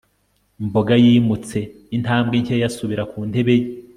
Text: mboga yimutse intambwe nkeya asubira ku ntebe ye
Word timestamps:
mboga 0.65 0.93
yimutse 1.03 1.57
intambwe 1.95 2.35
nkeya 2.43 2.65
asubira 2.69 3.03
ku 3.11 3.19
ntebe 3.29 3.53
ye 3.59 3.65